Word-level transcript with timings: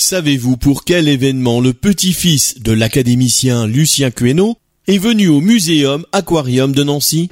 Savez-vous 0.00 0.56
pour 0.56 0.84
quel 0.84 1.08
événement 1.08 1.60
le 1.60 1.74
petit-fils 1.74 2.58
de 2.62 2.72
l'académicien 2.72 3.66
Lucien 3.66 4.10
Queneau 4.10 4.56
est 4.88 4.96
venu 4.96 5.28
au 5.28 5.42
Muséum 5.42 6.06
Aquarium 6.12 6.72
de 6.72 6.82
Nancy? 6.82 7.28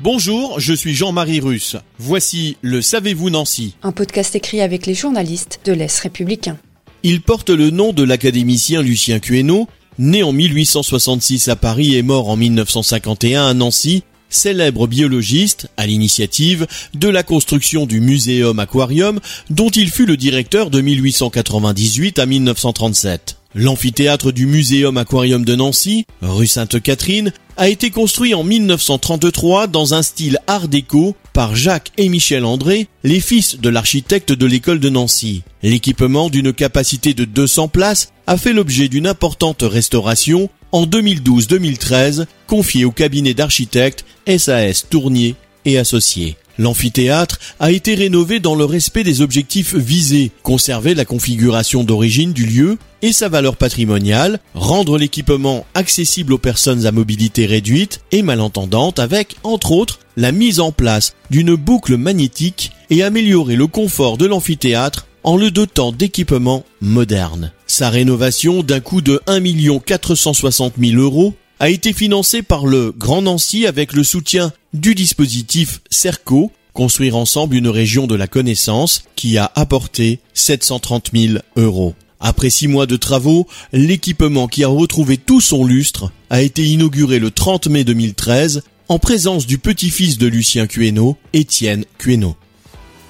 Bonjour, 0.00 0.58
je 0.60 0.72
suis 0.72 0.94
Jean-Marie 0.94 1.40
Russe. 1.40 1.76
Voici 1.98 2.56
le 2.62 2.80
Savez-vous 2.80 3.28
Nancy 3.28 3.74
Un 3.82 3.92
podcast 3.92 4.34
écrit 4.34 4.62
avec 4.62 4.86
les 4.86 4.94
journalistes 4.94 5.60
de 5.66 5.74
l'Est 5.74 6.00
républicain. 6.00 6.56
Il 7.02 7.20
porte 7.20 7.50
le 7.50 7.68
nom 7.68 7.92
de 7.92 8.02
l'académicien 8.02 8.80
Lucien 8.80 9.20
Queneau, 9.20 9.68
né 9.98 10.22
en 10.22 10.32
1866 10.32 11.48
à 11.48 11.56
Paris 11.56 11.96
et 11.96 12.02
mort 12.02 12.30
en 12.30 12.36
1951 12.36 13.46
à 13.46 13.52
Nancy, 13.52 14.04
célèbre 14.34 14.86
biologiste 14.86 15.68
à 15.76 15.86
l'initiative 15.86 16.66
de 16.94 17.08
la 17.08 17.22
construction 17.22 17.86
du 17.86 18.00
Muséum 18.00 18.58
Aquarium 18.58 19.20
dont 19.50 19.70
il 19.70 19.90
fut 19.90 20.06
le 20.06 20.16
directeur 20.16 20.70
de 20.70 20.80
1898 20.80 22.18
à 22.18 22.26
1937. 22.26 23.36
L'amphithéâtre 23.54 24.32
du 24.32 24.46
Muséum 24.46 24.98
Aquarium 24.98 25.44
de 25.44 25.54
Nancy, 25.54 26.06
rue 26.20 26.48
Sainte-Catherine, 26.48 27.32
a 27.56 27.68
été 27.68 27.90
construit 27.90 28.34
en 28.34 28.42
1933 28.42 29.68
dans 29.68 29.94
un 29.94 30.02
style 30.02 30.38
art 30.48 30.66
déco 30.66 31.14
par 31.34 31.54
Jacques 31.54 31.90
et 31.98 32.08
Michel 32.08 32.44
André, 32.46 32.86
les 33.02 33.20
fils 33.20 33.60
de 33.60 33.68
l'architecte 33.68 34.32
de 34.32 34.46
l'école 34.46 34.80
de 34.80 34.88
Nancy. 34.88 35.42
L'équipement 35.62 36.30
d'une 36.30 36.54
capacité 36.54 37.12
de 37.12 37.26
200 37.26 37.68
places 37.68 38.12
a 38.26 38.38
fait 38.38 38.54
l'objet 38.54 38.88
d'une 38.88 39.08
importante 39.08 39.62
restauration 39.62 40.48
en 40.72 40.86
2012-2013 40.86 42.26
confiée 42.46 42.84
au 42.84 42.92
cabinet 42.92 43.34
d'architectes 43.34 44.06
SAS 44.26 44.88
Tournier 44.88 45.34
et 45.64 45.76
Associés. 45.76 46.36
L'amphithéâtre 46.56 47.40
a 47.58 47.72
été 47.72 47.96
rénové 47.96 48.38
dans 48.38 48.54
le 48.54 48.64
respect 48.64 49.02
des 49.02 49.20
objectifs 49.20 49.74
visés, 49.74 50.30
conserver 50.44 50.94
la 50.94 51.04
configuration 51.04 51.82
d'origine 51.82 52.32
du 52.32 52.46
lieu 52.46 52.78
et 53.02 53.12
sa 53.12 53.28
valeur 53.28 53.56
patrimoniale, 53.56 54.38
rendre 54.54 54.98
l'équipement 54.98 55.66
accessible 55.74 56.32
aux 56.32 56.38
personnes 56.38 56.86
à 56.86 56.92
mobilité 56.92 57.44
réduite 57.44 58.02
et 58.12 58.22
malentendantes 58.22 59.00
avec, 59.00 59.34
entre 59.42 59.72
autres, 59.72 59.98
la 60.16 60.32
mise 60.32 60.60
en 60.60 60.72
place 60.72 61.14
d'une 61.30 61.54
boucle 61.54 61.96
magnétique 61.96 62.72
et 62.90 63.02
améliorer 63.02 63.56
le 63.56 63.66
confort 63.66 64.18
de 64.18 64.26
l'amphithéâtre 64.26 65.06
en 65.22 65.36
le 65.36 65.50
dotant 65.50 65.90
d'équipements 65.90 66.64
modernes. 66.80 67.52
Sa 67.66 67.90
rénovation 67.90 68.62
d'un 68.62 68.80
coût 68.80 69.00
de 69.00 69.20
1 69.26 69.40
460 69.80 70.74
000 70.78 71.00
euros 71.00 71.34
a 71.60 71.70
été 71.70 71.92
financée 71.92 72.42
par 72.42 72.66
le 72.66 72.92
Grand 72.92 73.22
Nancy 73.22 73.66
avec 73.66 73.92
le 73.94 74.04
soutien 74.04 74.52
du 74.74 74.94
dispositif 74.94 75.80
CERCO, 75.90 76.52
construire 76.72 77.16
ensemble 77.16 77.56
une 77.56 77.68
région 77.68 78.06
de 78.06 78.14
la 78.14 78.26
connaissance, 78.26 79.04
qui 79.16 79.38
a 79.38 79.50
apporté 79.54 80.18
730 80.34 81.10
000 81.14 81.38
euros. 81.56 81.94
Après 82.20 82.50
six 82.50 82.68
mois 82.68 82.86
de 82.86 82.96
travaux, 82.96 83.46
l'équipement 83.72 84.48
qui 84.48 84.64
a 84.64 84.68
retrouvé 84.68 85.16
tout 85.16 85.40
son 85.40 85.64
lustre 85.64 86.10
a 86.30 86.42
été 86.42 86.64
inauguré 86.64 87.18
le 87.18 87.30
30 87.30 87.66
mai 87.68 87.84
2013 87.84 88.62
en 88.88 88.98
présence 88.98 89.46
du 89.46 89.58
petit-fils 89.58 90.18
de 90.18 90.26
Lucien 90.26 90.66
Queneau, 90.66 91.16
Étienne 91.32 91.84
Queneau. 91.98 92.36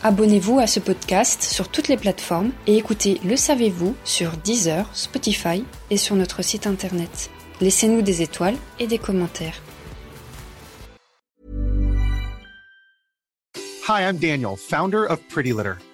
Abonnez-vous 0.03 0.59
à 0.59 0.67
ce 0.67 0.81
podcast 0.81 1.43
sur 1.43 1.69
toutes 1.69 1.89
les 1.89 1.97
plateformes 1.97 2.53
et 2.67 2.77
écoutez 2.77 3.21
Le 3.25 3.37
Savez-vous 3.37 3.97
sur 4.05 4.37
Deezer, 4.37 4.89
Spotify 4.93 5.65
et 5.91 5.97
sur 5.97 6.15
notre 6.15 6.43
site 6.43 6.67
internet. 6.67 7.31
Laissez-nous 7.61 8.03
des 8.03 8.23
étoiles 8.23 8.57
et 8.79 8.87
des 8.87 8.99
commentaires. 8.99 9.63
Hi, 13.89 14.03
I'm 14.03 14.19
Daniel, 14.19 14.57
founder 14.57 15.07
of 15.09 15.21
Pretty 15.29 15.53
Litter. 15.53 15.75